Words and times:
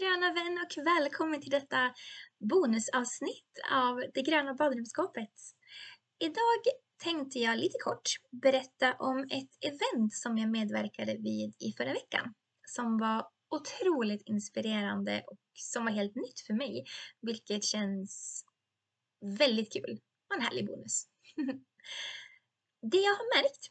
gröna 0.00 0.32
vän 0.32 0.58
och 0.64 0.86
välkommen 0.86 1.40
till 1.40 1.50
detta 1.50 1.94
bonusavsnitt 2.38 3.58
av 3.72 4.02
Det 4.14 4.22
gröna 4.22 4.54
badrumsskåpet. 4.54 5.32
Idag 6.18 6.62
tänkte 7.02 7.38
jag 7.38 7.58
lite 7.58 7.78
kort 7.78 8.10
berätta 8.30 8.92
om 8.92 9.18
ett 9.18 9.50
event 9.60 10.14
som 10.14 10.38
jag 10.38 10.50
medverkade 10.50 11.16
vid 11.16 11.54
i 11.58 11.72
förra 11.76 11.92
veckan 11.92 12.34
som 12.68 12.98
var 12.98 13.28
otroligt 13.50 14.22
inspirerande 14.26 15.24
och 15.26 15.38
som 15.54 15.84
var 15.84 15.92
helt 15.92 16.14
nytt 16.14 16.40
för 16.46 16.54
mig, 16.54 16.84
vilket 17.20 17.64
känns 17.64 18.44
väldigt 19.38 19.72
kul 19.72 20.00
och 20.28 20.36
en 20.36 20.42
härlig 20.42 20.66
bonus. 20.66 21.04
Det 22.82 22.98
jag 22.98 23.14
har 23.14 23.42
märkt, 23.42 23.66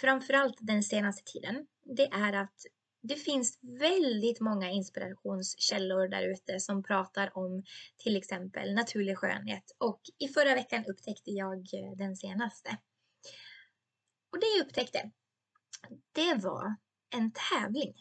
framförallt 0.00 0.56
den 0.60 0.82
senaste 0.82 1.32
tiden, 1.32 1.66
det 1.96 2.06
är 2.06 2.32
att 2.32 2.66
det 3.02 3.16
finns 3.16 3.58
väldigt 3.62 4.40
många 4.40 4.70
inspirationskällor 4.70 6.08
där 6.08 6.32
ute 6.32 6.60
som 6.60 6.82
pratar 6.82 7.38
om 7.38 7.64
till 7.96 8.16
exempel 8.16 8.74
naturlig 8.74 9.18
skönhet 9.18 9.64
och 9.78 10.00
i 10.18 10.28
förra 10.28 10.54
veckan 10.54 10.84
upptäckte 10.88 11.30
jag 11.30 11.58
eh, 11.58 11.96
den 11.96 12.16
senaste. 12.16 12.78
Och 14.32 14.40
det 14.40 14.46
jag 14.56 14.66
upptäckte, 14.66 15.10
det 16.12 16.34
var 16.34 16.76
en 17.14 17.32
tävling 17.32 17.94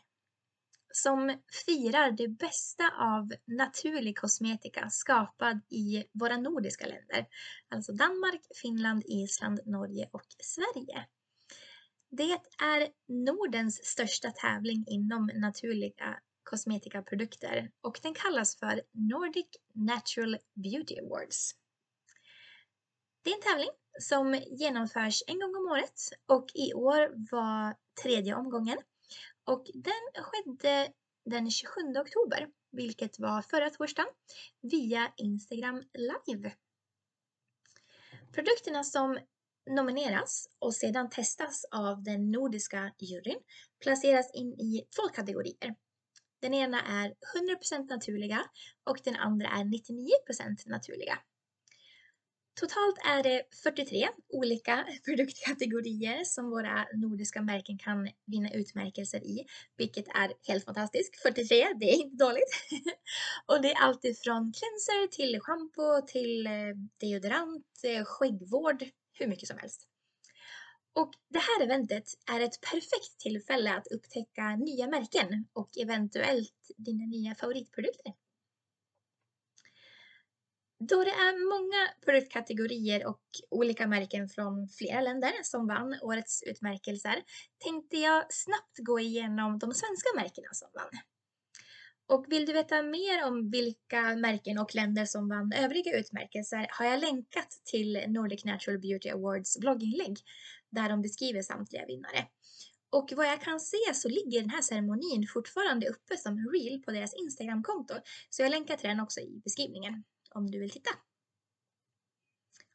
som 0.93 1.41
firar 1.66 2.11
det 2.11 2.27
bästa 2.27 2.83
av 2.99 3.33
naturlig 3.45 4.17
kosmetika 4.17 4.89
skapad 4.89 5.61
i 5.69 6.03
våra 6.13 6.38
nordiska 6.38 6.85
länder. 6.85 7.25
Alltså 7.69 7.91
Danmark, 7.91 8.41
Finland, 8.61 9.03
Island, 9.05 9.59
Norge 9.66 10.09
och 10.11 10.25
Sverige. 10.39 11.05
Det 12.11 12.39
är 12.61 12.89
Nordens 13.07 13.85
största 13.85 14.31
tävling 14.31 14.85
inom 14.87 15.31
naturliga 15.35 16.19
kosmetikaprodukter 16.43 17.71
och 17.81 17.99
den 18.03 18.13
kallas 18.13 18.59
för 18.59 18.81
Nordic 18.91 19.47
Natural 19.73 20.38
Beauty 20.53 20.99
Awards. 20.99 21.51
Det 23.21 23.29
är 23.29 23.35
en 23.35 23.41
tävling 23.41 23.69
som 23.99 24.41
genomförs 24.47 25.23
en 25.27 25.39
gång 25.39 25.55
om 25.55 25.71
året 25.71 26.01
och 26.25 26.45
i 26.53 26.73
år 26.73 27.31
var 27.31 27.75
tredje 28.03 28.35
omgången 28.35 28.77
och 29.44 29.66
den 29.73 30.23
skedde 30.23 30.94
den 31.25 31.51
27 31.51 31.81
oktober, 31.81 32.47
vilket 32.71 33.19
var 33.19 33.41
förra 33.41 33.69
torsdagen, 33.69 34.13
via 34.61 35.13
Instagram 35.17 35.83
live. 35.94 36.55
Produkterna 38.33 38.83
som 38.83 39.19
nomineras 39.70 40.50
och 40.59 40.75
sedan 40.75 41.09
testas 41.09 41.66
av 41.72 42.03
den 42.03 42.31
nordiska 42.31 42.92
juryn 43.00 43.39
placeras 43.84 44.31
in 44.34 44.53
i 44.53 44.86
två 44.95 45.09
kategorier. 45.14 45.75
Den 46.42 46.53
ena 46.53 46.81
är 46.81 47.14
100% 47.78 47.90
naturliga 47.90 48.44
och 48.84 48.97
den 49.03 49.16
andra 49.16 49.47
är 49.47 49.64
99% 49.64 50.70
naturliga. 50.70 51.20
Totalt 52.59 52.97
är 53.06 53.23
det 53.23 53.44
43 53.64 54.08
olika 54.30 54.86
produktkategorier 55.06 56.23
som 56.23 56.50
våra 56.50 56.86
nordiska 56.94 57.42
märken 57.42 57.78
kan 57.78 58.09
vinna 58.25 58.52
utmärkelser 58.52 59.20
i, 59.20 59.45
vilket 59.78 60.08
är 60.08 60.34
helt 60.47 60.66
fantastiskt. 60.66 61.22
43, 61.22 61.67
det 61.80 61.86
är 61.86 61.95
inte 61.95 62.25
dåligt. 62.25 62.53
och 63.45 63.62
det 63.62 63.72
är 63.72 63.81
alltid 63.81 64.17
från 64.20 64.53
cleanser 64.53 65.08
till 65.08 65.40
schampo 65.42 66.08
till 66.08 66.47
eh, 66.47 66.52
deodorant, 67.00 67.66
eh, 67.84 68.03
skäggvård, 68.06 68.84
hur 69.20 69.28
mycket 69.28 69.48
som 69.48 69.58
helst. 69.58 69.88
Och 70.94 71.12
det 71.30 71.39
här 71.39 71.64
eventet 71.64 72.03
är 72.31 72.39
ett 72.39 72.62
perfekt 72.62 73.20
tillfälle 73.20 73.73
att 73.73 73.88
upptäcka 73.88 74.56
nya 74.56 74.88
märken 74.88 75.48
och 75.53 75.70
eventuellt 75.78 76.72
dina 76.78 77.06
nya 77.06 77.36
favoritprodukter. 77.36 78.14
Då 80.80 81.03
det 81.03 81.12
är 81.12 81.50
många 81.50 81.90
produktkategorier 82.06 83.08
och 83.08 83.22
olika 83.50 83.88
märken 83.88 84.29
från 84.29 84.69
flera 84.69 85.02
länder 85.02 85.31
som 85.44 85.68
vann 85.68 86.00
årets 86.02 86.44
utmärkelser 86.44 87.24
tänkte 87.58 87.97
jag 87.97 88.34
snabbt 88.34 88.78
gå 88.78 89.00
igenom 89.00 89.59
de 89.59 89.74
svenska 89.74 90.09
märkena 90.16 90.47
som 90.52 90.69
vann. 90.74 91.02
Och 92.09 92.25
vill 92.30 92.46
du 92.46 92.53
veta 92.53 92.84
mer 92.84 93.25
om 93.25 93.50
vilka 93.50 94.16
märken 94.16 94.58
och 94.58 94.75
länder 94.75 95.06
som 95.06 95.30
vann 95.30 95.53
övriga 95.53 96.00
utmärkelser 96.00 96.68
har 96.70 96.86
jag 96.86 97.00
länkat 97.00 97.52
till 97.66 98.03
Nordic 98.08 98.46
Natural 98.46 98.80
Beauty 98.80 99.09
Awards 99.09 99.58
blogginlägg 99.59 100.18
där 100.70 100.90
de 100.90 101.02
beskriver 101.02 101.42
samtliga 101.42 101.86
vinnare. 101.86 102.28
Och 102.90 103.14
vad 103.16 103.25
jag 103.25 103.42
kan 103.42 103.59
se 103.59 103.94
så 103.94 104.09
ligger 104.09 104.42
den 104.42 104.50
här 104.50 104.62
ceremonin 104.62 105.28
fortfarande 105.34 105.88
uppe 105.88 106.18
som 106.18 106.50
reel 106.53 106.81
på 106.81 106.92
deras 106.92 107.14
Instagramkonto. 107.14 107.94
Så 108.30 108.41
jag 108.41 108.50
länkar 108.50 108.78
till 108.78 108.90
den 108.90 109.00
också 109.00 109.20
i 109.20 109.41
beskrivningen 109.44 110.03
om 110.31 110.52
du 110.52 110.59
vill 110.59 110.70
titta. 110.70 110.91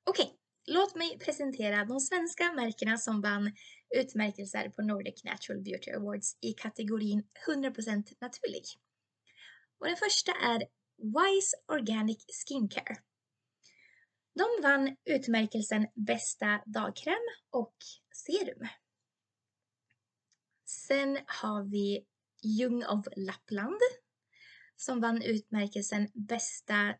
Okej, 0.04 0.34
låt 0.66 0.94
mig 0.94 1.18
presentera 1.18 1.84
de 1.84 2.00
svenska 2.00 2.52
märkena 2.52 2.98
som 2.98 3.20
vann 3.20 3.52
utmärkelser 3.96 4.68
på 4.68 4.82
Nordic 4.82 5.24
Natural 5.24 5.62
Beauty 5.62 5.90
Awards 5.90 6.36
i 6.40 6.52
kategorin 6.52 7.24
100% 7.48 8.12
naturlig. 8.20 8.64
Och 9.84 9.88
den 9.88 9.96
första 9.96 10.32
är 10.32 10.58
Wise 10.96 11.56
Organic 11.68 12.24
Skincare. 12.28 12.96
De 14.34 14.62
vann 14.62 14.96
utmärkelsen 15.04 15.86
Bästa 15.94 16.62
dagkräm 16.66 17.22
och 17.50 17.76
serum. 18.14 18.68
Sen 20.64 21.18
har 21.26 21.62
vi 21.62 22.06
Ljung 22.42 22.84
of 22.84 23.06
Lappland 23.16 23.80
som 24.76 25.00
vann 25.00 25.22
utmärkelsen 25.22 26.10
Bästa 26.14 26.94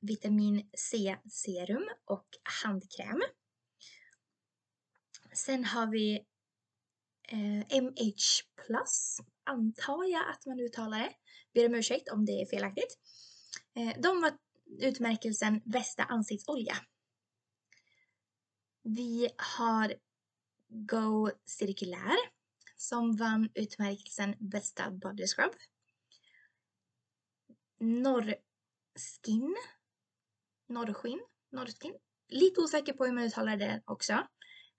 vitamin 0.00 0.70
C-serum 0.74 1.88
och 2.04 2.28
handkräm. 2.64 3.22
Sen 5.32 5.64
har 5.64 5.86
vi 5.86 6.26
eh, 7.28 7.82
MH 7.82 8.49
Plus, 8.66 9.20
antar 9.44 10.04
jag 10.04 10.28
att 10.28 10.46
man 10.46 10.60
uttalar 10.60 10.98
det. 10.98 11.12
Ber 11.54 11.66
om 11.66 11.74
ursäkt 11.74 12.08
om 12.08 12.24
det 12.24 12.32
är 12.32 12.46
felaktigt. 12.46 12.98
Eh, 13.74 14.00
de 14.00 14.20
var 14.20 14.32
utmärkelsen 14.80 15.60
Bästa 15.64 16.04
ansiktsolja. 16.04 16.76
Vi 18.82 19.30
har 19.58 19.94
Go 20.68 21.30
Cirkulär 21.46 22.16
som 22.76 23.16
vann 23.16 23.48
utmärkelsen 23.54 24.34
Bästa 24.38 24.90
Body 24.90 25.26
Scrub. 25.26 25.52
Norrskin 27.78 29.56
Norrskin, 30.70 31.20
Norrskin. 31.52 31.94
Lite 32.28 32.60
osäker 32.60 32.92
på 32.92 33.04
hur 33.04 33.12
man 33.12 33.24
uttalar 33.24 33.56
det 33.56 33.82
också. 33.84 34.12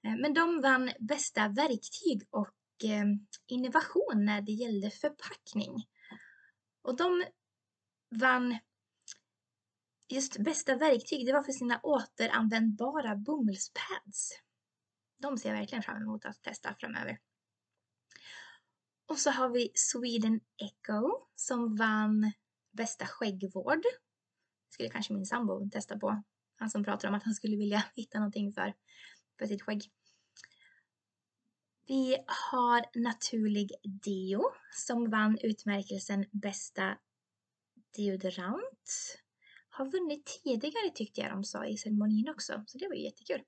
Eh, 0.03 0.15
men 0.21 0.33
de 0.33 0.61
vann 0.61 0.91
bästa 0.99 1.47
verktyg 1.47 2.27
och 2.29 2.49
Eh, 2.83 3.05
innovation 3.47 4.25
när 4.25 4.41
det 4.41 4.51
gällde 4.51 4.89
förpackning. 4.89 5.87
Och 6.81 6.95
de 6.95 7.25
vann 8.09 8.57
just 10.09 10.37
bästa 10.37 10.75
verktyg, 10.75 11.25
det 11.25 11.33
var 11.33 11.43
för 11.43 11.51
sina 11.51 11.79
återanvändbara 11.83 13.15
bomullspads. 13.15 14.31
De 15.17 15.37
ser 15.37 15.49
jag 15.49 15.57
verkligen 15.57 15.83
fram 15.83 16.01
emot 16.01 16.25
att 16.25 16.41
testa 16.41 16.75
framöver. 16.79 17.19
Och 19.05 19.17
så 19.17 19.31
har 19.31 19.49
vi 19.49 19.71
Sweden 19.75 20.39
Echo 20.57 21.27
som 21.35 21.75
vann 21.75 22.31
bästa 22.71 23.05
skäggvård 23.05 23.81
Det 24.67 24.73
skulle 24.73 24.89
kanske 24.89 25.13
min 25.13 25.25
sambo 25.25 25.69
testa 25.69 25.99
på. 25.99 26.23
Han 26.55 26.69
som 26.69 26.83
pratar 26.83 27.09
om 27.09 27.15
att 27.15 27.23
han 27.23 27.33
skulle 27.33 27.57
vilja 27.57 27.83
hitta 27.95 28.19
någonting 28.19 28.53
för, 28.53 28.73
för 29.39 29.45
sitt 29.45 29.61
skägg. 29.61 29.91
Vi 31.91 32.17
har 32.27 32.99
Naturlig 32.99 33.71
Deo 33.83 34.43
som 34.75 35.09
vann 35.09 35.37
utmärkelsen 35.43 36.25
Bästa 36.31 36.97
deodorant. 37.97 39.17
Har 39.69 39.91
vunnit 39.91 40.41
tidigare 40.43 40.89
tyckte 40.95 41.21
jag 41.21 41.31
de 41.31 41.43
sa 41.43 41.65
i 41.65 41.77
ceremonin 41.77 42.29
också, 42.29 42.63
så 42.67 42.77
det 42.77 42.87
var 42.87 42.95
ju 42.95 43.03
jättekul. 43.03 43.41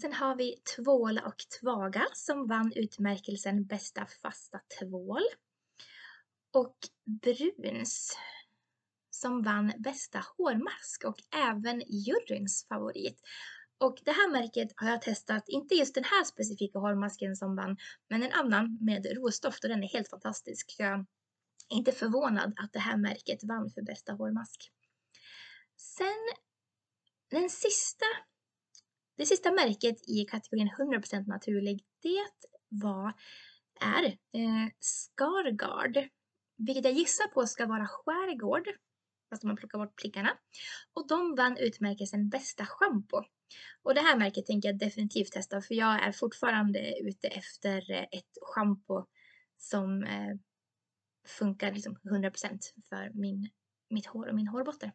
Sen 0.00 0.12
har 0.12 0.36
vi 0.36 0.56
Tvåla 0.76 1.26
och 1.26 1.38
Tvaga 1.60 2.06
som 2.12 2.48
vann 2.48 2.72
utmärkelsen 2.76 3.64
Bästa 3.64 4.06
fasta 4.22 4.60
tvål. 4.78 5.22
Och 6.52 6.76
Bruns 7.04 8.16
som 9.10 9.42
vann 9.42 9.72
bästa 9.78 10.24
hårmask 10.36 11.04
och 11.04 11.18
även 11.34 11.82
juryns 11.86 12.66
favorit. 12.68 13.20
Och 13.82 14.00
det 14.04 14.12
här 14.12 14.30
märket 14.30 14.68
har 14.76 14.90
jag 14.90 15.02
testat, 15.02 15.44
inte 15.48 15.74
just 15.74 15.94
den 15.94 16.04
här 16.04 16.24
specifika 16.24 16.78
hårmasken 16.78 17.36
som 17.36 17.56
vann, 17.56 17.76
men 18.08 18.22
en 18.22 18.32
annan 18.32 18.78
med 18.80 19.06
rosdoft 19.16 19.64
och 19.64 19.70
den 19.70 19.84
är 19.84 19.88
helt 19.88 20.10
fantastisk. 20.10 20.74
Jag 20.78 20.92
är 20.92 21.06
inte 21.68 21.92
förvånad 21.92 22.52
att 22.56 22.72
det 22.72 22.78
här 22.78 22.96
märket 22.96 23.44
vann 23.44 23.70
för 23.70 23.82
bästa 23.82 24.12
hårmask. 24.12 24.72
Sen 25.76 26.06
den 27.30 27.50
sista, 27.50 28.04
det 29.16 29.26
sista 29.26 29.52
märket 29.52 30.08
i 30.08 30.24
kategorin 30.24 30.70
100% 30.78 31.26
naturlig, 31.26 31.84
det 32.02 32.28
var, 32.68 33.12
är 33.80 34.04
eh, 34.06 34.68
Scargard 34.80 36.08
vilket 36.56 36.84
jag 36.84 36.94
gissar 36.94 37.26
på 37.26 37.46
ska 37.46 37.66
vara 37.66 37.86
skärgård, 37.86 38.68
fast 39.30 39.42
man 39.42 39.56
plockar 39.56 39.78
bort 39.78 39.96
plickarna. 39.96 40.38
Och 40.92 41.06
de 41.08 41.34
vann 41.34 41.56
utmärkelsen 41.56 42.28
bästa 42.28 42.66
schampo. 42.66 43.22
Och 43.82 43.94
det 43.94 44.00
här 44.00 44.16
märket 44.16 44.46
tänker 44.46 44.68
jag 44.68 44.78
definitivt 44.78 45.32
testa 45.32 45.62
för 45.62 45.74
jag 45.74 46.02
är 46.06 46.12
fortfarande 46.12 46.98
ute 47.00 47.28
efter 47.28 47.90
eh, 47.90 48.02
ett 48.02 48.38
schampo 48.42 49.06
som 49.58 50.04
eh, 50.04 50.34
funkar 51.26 51.72
liksom 51.72 51.96
100% 51.96 52.58
för 52.88 53.10
min, 53.14 53.50
mitt 53.90 54.06
hår 54.06 54.28
och 54.28 54.34
min 54.34 54.48
hårbotten. 54.48 54.90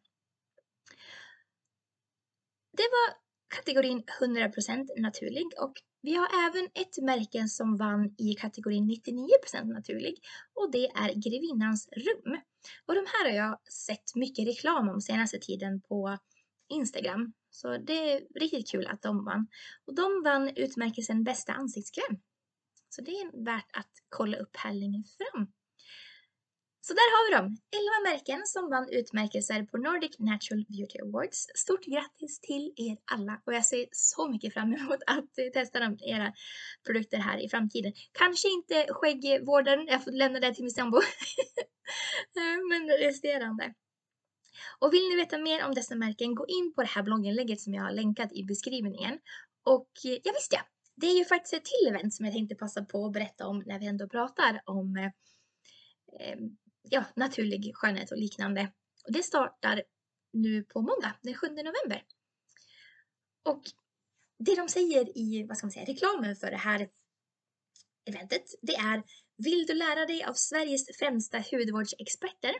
Det 2.71 2.83
var 2.91 3.17
kategorin 3.55 4.03
100% 4.21 4.87
naturlig 4.97 5.45
och 5.61 5.73
vi 6.01 6.15
har 6.15 6.49
även 6.49 6.65
ett 6.73 6.97
märke 7.03 7.47
som 7.47 7.77
vann 7.77 8.15
i 8.17 8.33
kategorin 8.33 8.91
99% 9.53 9.63
naturlig 9.63 10.15
och 10.53 10.71
det 10.71 10.85
är 10.85 11.13
Grevinnans 11.13 11.89
rum. 11.91 12.41
Och 12.85 12.95
de 12.95 13.05
här 13.05 13.29
har 13.29 13.37
jag 13.37 13.71
sett 13.71 14.15
mycket 14.15 14.47
reklam 14.47 14.89
om 14.89 15.01
senaste 15.01 15.39
tiden 15.39 15.81
på 15.81 16.17
Instagram. 16.69 17.33
Så 17.49 17.77
det 17.77 18.13
är 18.13 18.39
riktigt 18.39 18.71
kul 18.71 18.87
att 18.87 19.01
de 19.01 19.25
vann. 19.25 19.47
Och 19.85 19.95
de 19.95 20.23
vann 20.23 20.49
utmärkelsen 20.55 21.23
bästa 21.23 21.53
ansiktskräm. 21.53 22.19
Så 22.89 23.01
det 23.01 23.11
är 23.11 23.45
värt 23.45 23.69
att 23.77 23.91
kolla 24.09 24.37
upp 24.37 24.55
här 24.55 24.73
längre 24.73 25.03
fram. 25.17 25.47
Så 26.87 26.93
där 26.93 27.09
har 27.13 27.21
vi 27.27 27.35
dem, 27.37 27.57
11 28.05 28.11
märken 28.11 28.41
som 28.45 28.69
vann 28.69 28.89
utmärkelser 28.91 29.63
på 29.63 29.77
Nordic 29.77 30.19
Natural 30.19 30.65
Beauty 30.69 30.99
Awards. 30.99 31.47
Stort 31.55 31.85
grattis 31.85 32.39
till 32.39 32.73
er 32.75 32.97
alla 33.11 33.41
och 33.45 33.53
jag 33.53 33.65
ser 33.65 33.85
så 33.91 34.29
mycket 34.31 34.53
fram 34.53 34.73
emot 34.73 34.99
att 35.07 35.53
testa 35.53 35.79
de, 35.79 35.97
era 36.01 36.33
produkter 36.85 37.17
här 37.17 37.45
i 37.45 37.49
framtiden. 37.49 37.93
Kanske 38.11 38.47
inte 38.49 38.85
skäggvården, 38.89 39.87
jag 39.87 40.03
får 40.03 40.11
lämna 40.11 40.39
det 40.39 40.53
till 40.53 40.63
min 40.63 40.71
sambo. 40.71 40.97
Eh, 42.37 42.57
men 42.69 42.97
resterande. 42.97 43.73
Och 44.79 44.93
vill 44.93 45.09
ni 45.09 45.15
veta 45.15 45.37
mer 45.37 45.65
om 45.65 45.73
dessa 45.73 45.95
märken, 45.95 46.35
gå 46.35 46.45
in 46.47 46.73
på 46.75 46.81
det 46.81 46.87
här 46.87 47.03
blogginlägget 47.03 47.61
som 47.61 47.73
jag 47.73 47.83
har 47.83 47.91
länkat 47.91 48.33
i 48.33 48.43
beskrivningen. 48.43 49.19
Och 49.63 49.89
eh, 50.05 50.17
ja 50.23 50.31
visst 50.35 50.53
ja, 50.53 50.61
det 50.95 51.07
är 51.07 51.17
ju 51.17 51.25
faktiskt 51.25 51.53
ett 51.53 51.65
till 51.65 51.87
event 51.89 52.13
som 52.13 52.25
jag 52.25 52.33
tänkte 52.33 52.55
passa 52.55 52.85
på 52.85 53.05
att 53.05 53.13
berätta 53.13 53.47
om 53.47 53.63
när 53.65 53.79
vi 53.79 53.85
ändå 53.85 54.09
pratar 54.09 54.61
om 54.65 54.97
eh, 54.97 55.05
eh 56.19 56.37
ja, 56.89 57.03
naturlig 57.15 57.71
skönhet 57.75 58.11
och 58.11 58.17
liknande. 58.17 58.71
Och 59.05 59.13
det 59.13 59.23
startar 59.23 59.83
nu 60.33 60.63
på 60.63 60.81
måndag, 60.81 61.15
den 61.21 61.33
7 61.33 61.47
november. 61.47 62.03
Och 63.45 63.61
det 64.39 64.55
de 64.55 64.69
säger 64.69 65.17
i 65.17 65.45
vad 65.47 65.57
ska 65.57 65.65
man 65.67 65.71
säga, 65.71 65.85
reklamen 65.85 66.35
för 66.35 66.51
det 66.51 66.57
här 66.57 66.89
eventet, 68.05 68.43
det 68.61 68.75
är 68.75 69.03
Vill 69.37 69.65
du 69.65 69.73
lära 69.73 70.05
dig 70.05 70.23
av 70.23 70.33
Sveriges 70.33 70.97
främsta 70.99 71.43
hudvårdsexperter 71.51 72.53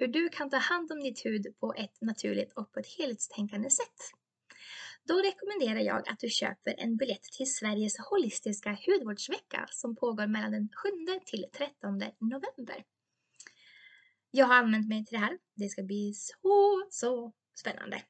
hur 0.00 0.08
du 0.08 0.28
kan 0.28 0.50
ta 0.50 0.56
hand 0.56 0.92
om 0.92 1.00
ditt 1.00 1.24
hud 1.24 1.46
på 1.60 1.74
ett 1.76 2.00
naturligt 2.00 2.52
och 2.52 2.72
på 2.72 2.80
ett 2.80 2.86
helhetstänkande 2.98 3.70
sätt? 3.70 4.00
Då 5.04 5.14
rekommenderar 5.14 5.80
jag 5.80 6.08
att 6.08 6.18
du 6.18 6.28
köper 6.28 6.74
en 6.78 6.96
biljett 6.96 7.22
till 7.22 7.54
Sveriges 7.54 7.98
holistiska 7.98 8.78
hudvårdsvecka 8.86 9.66
som 9.70 9.96
pågår 9.96 10.26
mellan 10.26 10.50
den 10.50 10.68
7 10.82 10.88
till 11.24 11.46
13 11.52 11.98
november. 12.18 12.84
Jag 14.30 14.46
har 14.46 14.54
använt 14.54 14.88
mig 14.88 15.06
till 15.06 15.18
det 15.18 15.24
här. 15.24 15.38
Det 15.54 15.68
ska 15.68 15.82
bli 15.82 16.14
så, 16.14 16.86
så 16.90 17.32
spännande. 17.54 18.02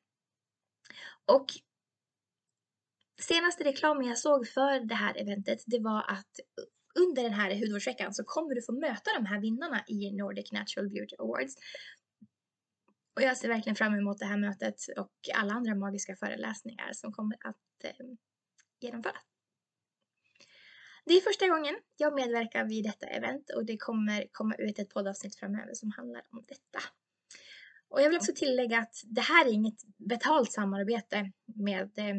Och 1.24 1.46
senaste 3.20 3.64
reklamen 3.64 4.06
jag 4.06 4.18
såg 4.18 4.48
för 4.48 4.80
det 4.80 4.94
här 4.94 5.16
eventet, 5.16 5.62
det 5.66 5.78
var 5.78 6.10
att 6.10 6.40
under 6.94 7.22
den 7.22 7.32
här 7.32 7.54
hudvårdsveckan 7.54 8.14
så 8.14 8.24
kommer 8.24 8.54
du 8.54 8.62
få 8.62 8.72
möta 8.72 9.10
de 9.14 9.26
här 9.26 9.40
vinnarna 9.40 9.84
i 9.86 10.10
Nordic 10.10 10.52
Natural 10.52 10.88
Beauty 10.88 11.16
Awards. 11.18 11.54
Och 13.16 13.22
jag 13.22 13.36
ser 13.36 13.48
verkligen 13.48 13.76
fram 13.76 13.94
emot 13.94 14.18
det 14.18 14.26
här 14.26 14.38
mötet 14.38 14.76
och 14.96 15.12
alla 15.34 15.52
andra 15.52 15.74
magiska 15.74 16.16
föreläsningar 16.16 16.92
som 16.92 17.12
kommer 17.12 17.36
att 17.40 17.84
eh, 17.84 18.06
genomföras. 18.80 19.22
Det 21.04 21.14
är 21.14 21.20
första 21.20 21.48
gången 21.48 21.74
jag 21.96 22.14
medverkar 22.14 22.64
vid 22.64 22.84
detta 22.84 23.06
event 23.06 23.50
och 23.50 23.66
det 23.66 23.76
kommer 23.76 24.26
komma 24.32 24.54
ut 24.54 24.78
ett 24.78 24.88
poddavsnitt 24.88 25.36
framöver 25.36 25.74
som 25.74 25.90
handlar 25.90 26.22
om 26.30 26.44
detta. 26.48 26.80
Och 27.88 28.00
jag 28.00 28.08
vill 28.08 28.18
också 28.18 28.32
tillägga 28.34 28.78
att 28.78 28.94
det 29.04 29.20
här 29.20 29.46
är 29.46 29.52
inget 29.52 29.82
betalt 29.96 30.52
samarbete 30.52 31.32
med 31.44 31.98
eh, 31.98 32.14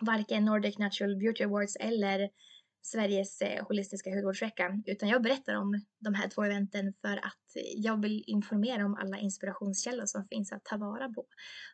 varken 0.00 0.44
Nordic 0.44 0.78
Natural 0.78 1.16
Beauty 1.16 1.44
Awards 1.44 1.76
eller 1.76 2.30
Sveriges 2.86 3.42
eh, 3.42 3.66
holistiska 3.66 4.10
hudvårdsvecka, 4.10 4.82
utan 4.86 5.08
jag 5.08 5.22
berättar 5.22 5.54
om 5.54 5.80
de 5.98 6.14
här 6.14 6.28
två 6.28 6.44
eventen 6.44 6.92
för 7.00 7.16
att 7.16 7.56
jag 7.76 8.02
vill 8.02 8.24
informera 8.26 8.86
om 8.86 8.94
alla 8.94 9.18
inspirationskällor 9.18 10.06
som 10.06 10.28
finns 10.28 10.52
att 10.52 10.64
ta 10.64 10.76
vara 10.76 11.08
på. 11.08 11.26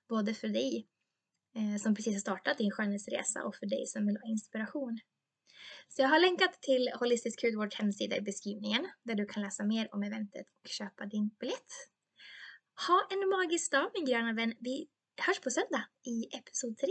Både 0.09 0.35
för 0.35 0.49
dig 0.49 0.87
eh, 1.57 1.83
som 1.83 1.95
precis 1.95 2.15
har 2.15 2.21
startat 2.21 2.59
din 2.59 2.71
skönhetsresa 2.71 3.45
och 3.45 3.57
för 3.57 3.67
dig 3.67 3.87
som 3.87 4.07
vill 4.07 4.17
ha 4.17 4.29
inspiration. 4.29 4.99
Så 5.89 6.03
jag 6.03 6.09
har 6.09 6.21
länkat 6.21 6.63
till 6.63 6.91
Holistisk 7.01 7.43
hudvårds 7.43 7.77
hemsida 7.77 8.17
i 8.17 8.21
beskrivningen 8.21 8.89
där 9.03 9.15
du 9.15 9.27
kan 9.27 9.43
läsa 9.43 9.65
mer 9.65 9.89
om 9.95 10.03
eventet 10.03 10.47
och 10.65 10.69
köpa 10.69 11.07
din 11.07 11.31
biljett. 11.41 11.73
Ha 12.89 13.07
en 13.11 13.29
magisk 13.29 13.73
dag 13.73 13.91
min 13.95 14.05
gröna 14.05 14.33
vän. 14.33 14.55
Vi 14.61 14.89
hörs 15.27 15.41
på 15.41 15.51
söndag 15.51 15.85
i 16.07 16.37
episod 16.37 16.79
3. 16.79 16.89